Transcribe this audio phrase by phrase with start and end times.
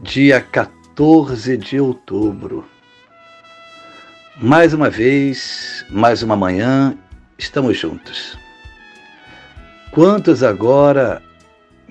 [0.00, 2.64] dia 14 de outubro.
[4.40, 6.96] Mais uma vez, mais uma manhã,
[7.36, 8.38] estamos juntos.
[9.90, 11.20] Quantos agora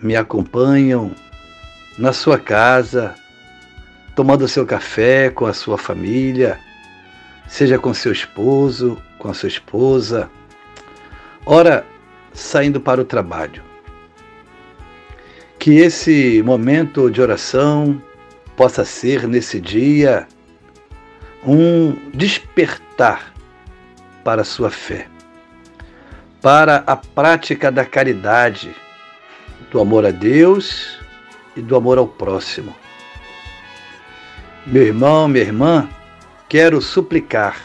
[0.01, 1.11] me acompanham
[1.97, 3.13] na sua casa,
[4.15, 6.57] tomando seu café com a sua família,
[7.45, 10.29] seja com seu esposo, com a sua esposa,
[11.45, 11.85] ora
[12.33, 13.66] saindo para o trabalho.
[15.67, 18.01] Que esse momento de oração
[18.55, 20.25] possa ser nesse dia
[21.45, 23.33] um despertar
[24.23, 25.09] para a sua fé,
[26.41, 28.73] para a prática da caridade,
[29.69, 30.99] do amor a Deus
[31.53, 32.73] e do amor ao próximo.
[34.65, 35.89] Meu irmão, minha irmã,
[36.47, 37.61] quero suplicar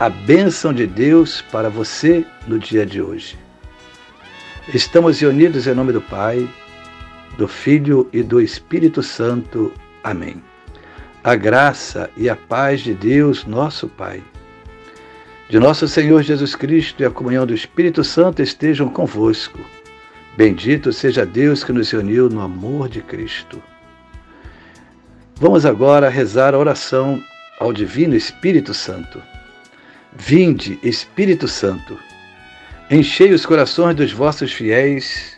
[0.00, 3.38] a bênção de Deus para você no dia de hoje.
[4.72, 6.48] Estamos reunidos em nome do Pai,
[7.38, 9.72] do Filho e do Espírito Santo.
[10.02, 10.42] Amém.
[11.22, 14.22] A graça e a paz de Deus, nosso Pai,
[15.48, 19.60] de nosso Senhor Jesus Cristo e a comunhão do Espírito Santo estejam convosco.
[20.36, 23.62] Bendito seja Deus que nos uniu no amor de Cristo.
[25.36, 27.22] Vamos agora rezar a oração
[27.60, 29.22] ao Divino Espírito Santo.
[30.12, 31.96] Vinde, Espírito Santo,
[32.90, 35.37] enchei os corações dos vossos fiéis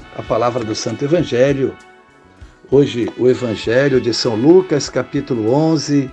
[0.15, 1.75] a palavra do Santo Evangelho.
[2.69, 6.11] Hoje, o Evangelho de São Lucas, capítulo 11,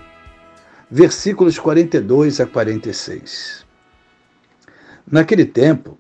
[0.91, 3.67] versículos 42 a 46.
[5.11, 5.99] Naquele tempo,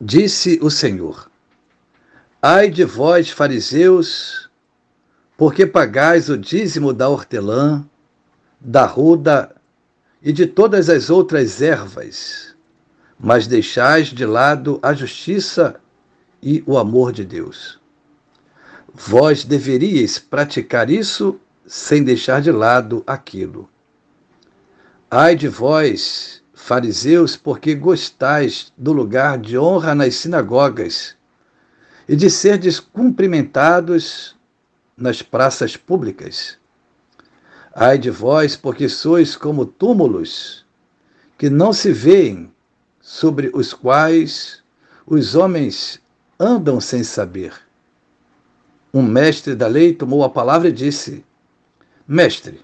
[0.00, 1.30] disse o Senhor:
[2.40, 4.50] Ai de vós, fariseus,
[5.36, 7.84] porque pagais o dízimo da hortelã,
[8.58, 9.54] da ruda
[10.22, 12.54] e de todas as outras ervas,
[13.18, 15.78] mas deixais de lado a justiça
[16.42, 17.78] e o amor de Deus.
[18.92, 23.68] Vós deveríeis praticar isso sem deixar de lado aquilo.
[25.10, 31.16] Ai de vós, fariseus, porque gostais do lugar de honra nas sinagogas
[32.08, 34.36] e de ser descumprimentados
[34.96, 36.58] nas praças públicas.
[37.74, 40.66] Ai de vós, porque sois como túmulos
[41.38, 42.52] que não se veem,
[43.00, 44.62] sobre os quais
[45.06, 45.99] os homens
[46.40, 47.52] andam sem saber.
[48.94, 51.22] Um mestre da lei tomou a palavra e disse:
[52.08, 52.60] Mestre,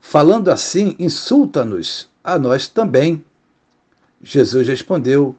[0.00, 3.24] falando assim, insulta-nos, a nós também.
[4.22, 5.34] Jesus respondeu: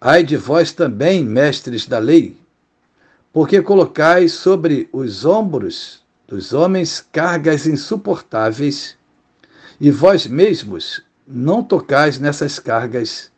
[0.00, 2.36] Ai de vós também, mestres da lei,
[3.32, 8.96] porque colocais sobre os ombros dos homens cargas insuportáveis,
[9.80, 13.30] e vós mesmos não tocais nessas cargas,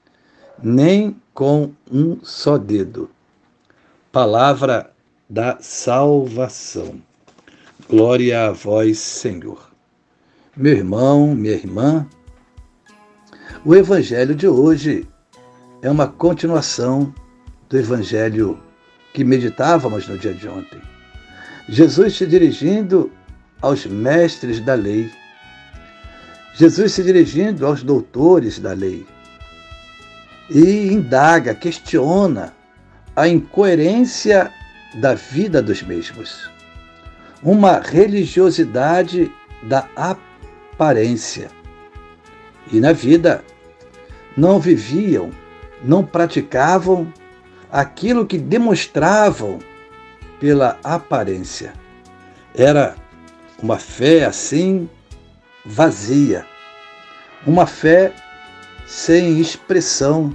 [0.62, 3.10] nem com um só dedo
[4.12, 4.90] palavra
[5.28, 7.00] da salvação.
[7.88, 9.70] Glória a vós, Senhor.
[10.54, 12.06] Meu irmão, minha irmã,
[13.64, 15.08] o evangelho de hoje
[15.80, 17.12] é uma continuação
[17.70, 18.60] do evangelho
[19.14, 20.80] que meditávamos no dia de ontem.
[21.70, 23.10] Jesus se dirigindo
[23.62, 25.10] aos mestres da lei.
[26.54, 29.06] Jesus se dirigindo aos doutores da lei.
[30.50, 32.52] E indaga, questiona
[33.14, 34.52] a incoerência
[34.94, 36.50] da vida dos mesmos,
[37.42, 39.30] uma religiosidade
[39.62, 41.48] da aparência.
[42.72, 43.44] E na vida
[44.36, 45.30] não viviam,
[45.82, 47.12] não praticavam
[47.70, 49.58] aquilo que demonstravam
[50.38, 51.72] pela aparência.
[52.54, 52.94] Era
[53.62, 54.88] uma fé assim
[55.64, 56.46] vazia,
[57.46, 58.12] uma fé
[58.86, 60.34] sem expressão,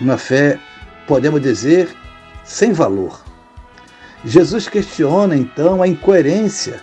[0.00, 0.58] uma fé
[1.08, 1.88] podemos dizer,
[2.44, 3.24] sem valor.
[4.24, 6.80] Jesus questiona então a incoerência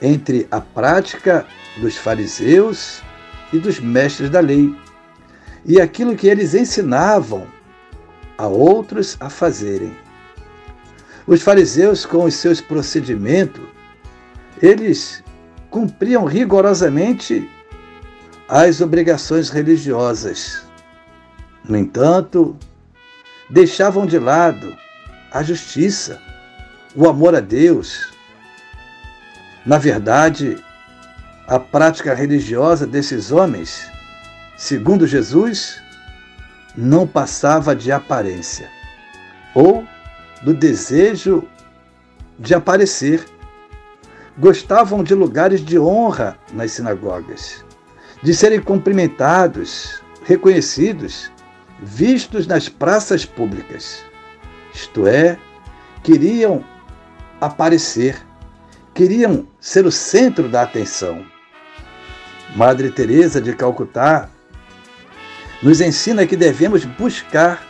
[0.00, 1.44] entre a prática
[1.78, 3.02] dos fariseus
[3.52, 4.74] e dos mestres da lei
[5.64, 7.46] e aquilo que eles ensinavam
[8.38, 9.94] a outros a fazerem.
[11.26, 13.64] Os fariseus, com os seus procedimentos,
[14.62, 15.22] eles
[15.70, 17.48] cumpriam rigorosamente
[18.48, 20.62] as obrigações religiosas.
[21.68, 22.56] No entanto,
[23.50, 24.76] deixavam de lado
[25.30, 26.20] a justiça,
[26.94, 28.12] o amor a Deus.
[29.66, 30.56] Na verdade,
[31.46, 33.90] a prática religiosa desses homens,
[34.56, 35.82] segundo Jesus,
[36.76, 38.68] não passava de aparência
[39.54, 39.84] ou
[40.42, 41.46] do desejo
[42.38, 43.24] de aparecer.
[44.38, 47.64] Gostavam de lugares de honra nas sinagogas,
[48.22, 51.30] de serem cumprimentados, reconhecidos,
[51.82, 54.04] vistos nas praças públicas.
[54.74, 55.38] Isto é,
[56.02, 56.64] queriam
[57.40, 58.20] aparecer,
[58.94, 61.24] queriam ser o centro da atenção.
[62.54, 64.28] Madre Teresa de Calcutá
[65.62, 67.64] nos ensina que devemos buscar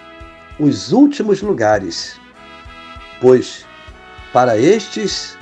[0.58, 2.20] os últimos lugares,
[3.20, 3.64] pois
[4.32, 5.36] para estes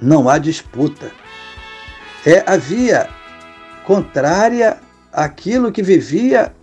[0.00, 1.10] não há disputa.
[2.24, 3.08] É a via
[3.84, 4.78] contrária
[5.12, 6.54] àquilo que vivia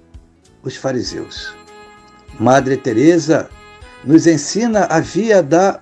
[0.64, 1.54] os fariseus.
[2.40, 3.50] Madre Teresa
[4.04, 5.82] nos ensina a via da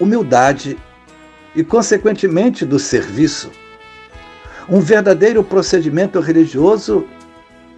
[0.00, 0.78] humildade
[1.54, 3.50] e consequentemente do serviço.
[4.68, 7.06] Um verdadeiro procedimento religioso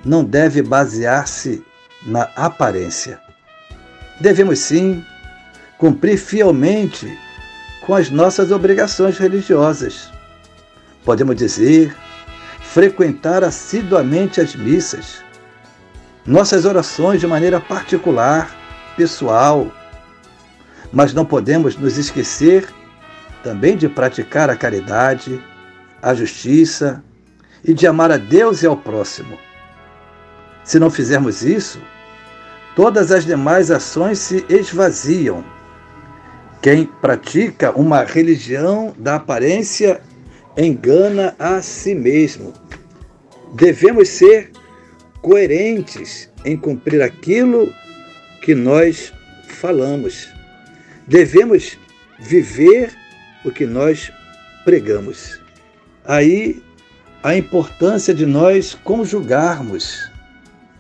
[0.05, 1.65] não deve basear-se
[2.05, 3.21] na aparência.
[4.21, 5.05] Devemos sim
[5.79, 7.19] cumprir fielmente
[7.87, 10.11] com as nossas obrigações religiosas.
[11.05, 11.97] Podemos dizer,
[12.61, 15.23] frequentar assiduamente as missas,
[16.27, 18.55] nossas orações de maneira particular,
[18.97, 19.71] pessoal,
[20.93, 22.69] mas não podemos nos esquecer
[23.43, 25.43] também de praticar a caridade,
[26.03, 27.03] a justiça
[27.65, 29.39] e de amar a Deus e ao próximo.
[30.65, 31.81] Se não fizermos isso,
[32.77, 35.45] todas as demais ações se esvaziam.
[36.61, 40.01] Quem pratica uma religião da aparência
[40.57, 42.53] engana a si mesmo.
[43.55, 44.53] Devemos ser
[45.21, 47.73] coerentes em cumprir aquilo
[48.43, 49.13] que nós
[49.47, 50.29] falamos.
[51.07, 51.79] Devemos
[52.19, 52.93] viver
[53.45, 54.13] o que nós
[54.65, 55.41] pregamos.
[56.05, 56.63] Aí
[57.23, 60.11] a importância de nós conjugarmos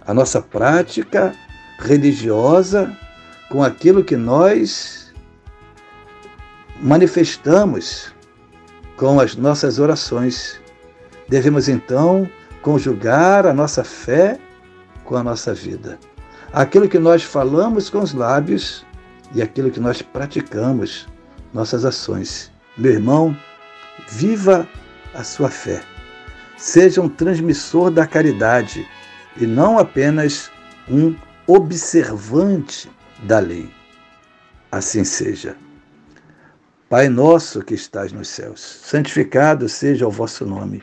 [0.06, 1.34] a nossa prática
[1.78, 2.96] religiosa
[3.50, 5.12] com aquilo que nós
[6.81, 8.12] manifestamos
[8.96, 10.60] com as nossas orações.
[11.28, 12.28] Devemos então
[12.62, 14.39] conjugar a nossa fé
[15.05, 15.99] com a nossa vida.
[16.53, 18.85] Aquilo que nós falamos com os lábios
[19.35, 21.07] e aquilo que nós praticamos,
[21.55, 22.51] nossas ações.
[22.77, 23.37] Meu irmão,
[24.09, 24.67] viva
[25.15, 25.83] a sua fé.
[26.57, 28.87] Seja um transmissor da caridade
[29.37, 30.51] e não apenas
[30.89, 31.15] um
[31.47, 32.91] observante
[33.23, 33.71] da lei.
[34.71, 35.57] Assim seja.
[36.89, 40.83] Pai nosso que estás nos céus, santificado seja o vosso nome.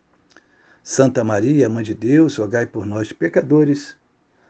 [0.83, 3.95] Santa Maria, Mãe de Deus, rogai por nós, pecadores,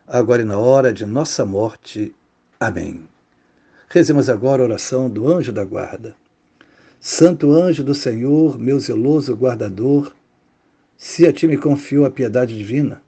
[0.07, 2.15] agora e na hora de nossa morte.
[2.59, 3.07] Amém.
[3.89, 6.15] Rezemos agora a oração do anjo da guarda.
[7.00, 10.15] Santo anjo do Senhor, meu zeloso guardador,
[10.95, 13.01] se a ti me confio a piedade divina,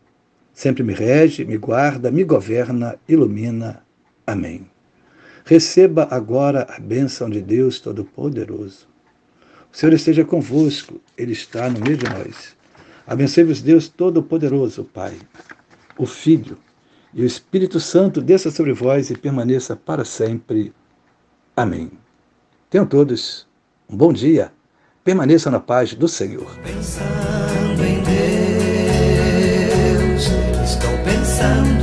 [0.54, 3.84] Sempre me rege, me guarda, me governa, ilumina.
[4.26, 4.68] Amém.
[5.44, 8.88] Receba agora a bênção de Deus Todo-Poderoso.
[9.72, 12.56] O Senhor esteja convosco, Ele está no meio de nós.
[13.06, 15.18] Abençoe-vos, Deus Todo-Poderoso, Pai,
[15.98, 16.58] o Filho
[17.14, 20.74] e o Espírito Santo, desça sobre vós e permaneça para sempre.
[21.56, 21.92] Amém.
[22.70, 23.46] Tenham todos
[23.90, 24.52] um bom dia.
[25.04, 26.58] Permaneçam na paz do Senhor.
[26.64, 28.02] Pensando em
[30.14, 30.24] Deus,
[30.64, 31.83] estou pensando.